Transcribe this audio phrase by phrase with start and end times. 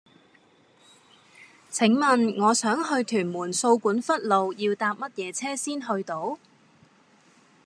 [1.69, 6.39] 請問我想去屯門掃管笏路要搭乜嘢車先去到